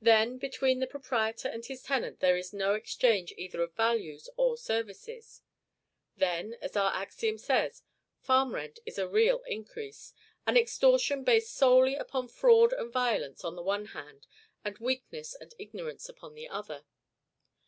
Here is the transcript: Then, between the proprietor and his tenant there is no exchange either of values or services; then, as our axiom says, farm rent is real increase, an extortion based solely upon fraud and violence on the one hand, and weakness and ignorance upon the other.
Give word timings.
Then, 0.00 0.38
between 0.38 0.80
the 0.80 0.88
proprietor 0.88 1.46
and 1.46 1.64
his 1.64 1.84
tenant 1.84 2.18
there 2.18 2.36
is 2.36 2.52
no 2.52 2.74
exchange 2.74 3.32
either 3.36 3.62
of 3.62 3.76
values 3.76 4.28
or 4.36 4.56
services; 4.56 5.40
then, 6.16 6.56
as 6.60 6.74
our 6.76 6.92
axiom 6.92 7.38
says, 7.38 7.84
farm 8.18 8.56
rent 8.56 8.80
is 8.84 8.98
real 8.98 9.44
increase, 9.46 10.14
an 10.48 10.56
extortion 10.56 11.22
based 11.22 11.54
solely 11.54 11.94
upon 11.94 12.26
fraud 12.26 12.72
and 12.72 12.92
violence 12.92 13.44
on 13.44 13.54
the 13.54 13.62
one 13.62 13.84
hand, 13.84 14.26
and 14.64 14.78
weakness 14.78 15.32
and 15.36 15.54
ignorance 15.60 16.08
upon 16.08 16.34
the 16.34 16.48
other. 16.48 16.84